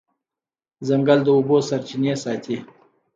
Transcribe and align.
ځنګل 0.87 1.19
د 1.23 1.27
اوبو 1.37 1.57
سرچینې 1.67 2.13
ساتي. 2.23 2.57